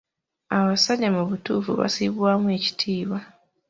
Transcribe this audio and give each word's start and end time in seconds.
Abasajja 0.57 1.07
mu 1.15 1.21
butuufu 1.29 1.71
bassibwamu 1.79 2.47
ekitiibwa. 2.57 3.19